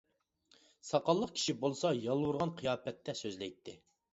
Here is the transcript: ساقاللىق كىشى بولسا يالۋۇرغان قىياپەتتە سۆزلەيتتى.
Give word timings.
ساقاللىق 0.87 1.35
كىشى 1.35 1.55
بولسا 1.65 1.91
يالۋۇرغان 1.99 2.55
قىياپەتتە 2.63 3.17
سۆزلەيتتى. 3.21 3.79